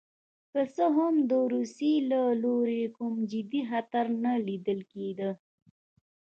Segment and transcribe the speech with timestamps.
[0.51, 5.29] که څه هم د روسیې له لوري کوم جدي خطر نه لیدل کېده.